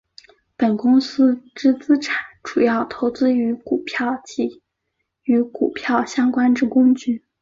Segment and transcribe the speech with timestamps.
[0.57, 4.63] 本公司之资产主要投资于股票及
[5.21, 7.23] 与股票相关之工具。